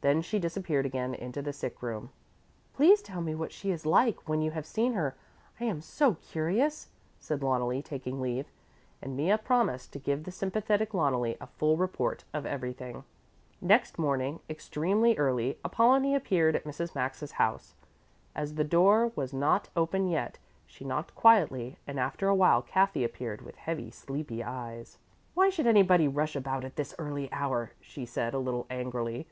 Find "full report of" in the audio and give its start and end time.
11.46-12.44